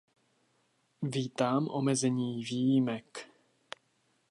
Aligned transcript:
Vítám 1.01 1.67
omezení 1.71 2.39
výjimek. 2.43 3.27